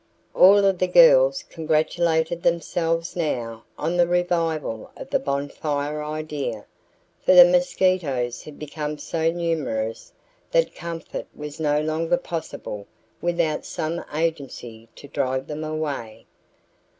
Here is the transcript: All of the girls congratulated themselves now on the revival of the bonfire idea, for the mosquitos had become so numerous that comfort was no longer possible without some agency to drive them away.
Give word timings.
All 0.33 0.57
of 0.65 0.79
the 0.79 0.87
girls 0.87 1.43
congratulated 1.43 2.41
themselves 2.41 3.15
now 3.15 3.65
on 3.77 3.97
the 3.97 4.07
revival 4.07 4.89
of 4.97 5.11
the 5.11 5.19
bonfire 5.19 6.03
idea, 6.03 6.65
for 7.23 7.35
the 7.35 7.45
mosquitos 7.45 8.41
had 8.41 8.57
become 8.57 8.97
so 8.97 9.29
numerous 9.29 10.11
that 10.53 10.73
comfort 10.73 11.27
was 11.35 11.59
no 11.59 11.79
longer 11.81 12.17
possible 12.17 12.87
without 13.21 13.63
some 13.63 14.03
agency 14.11 14.89
to 14.95 15.07
drive 15.07 15.45
them 15.45 15.63
away. 15.63 16.25